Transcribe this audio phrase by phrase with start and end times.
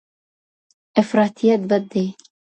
[1.01, 2.05] افراطیت بد دی.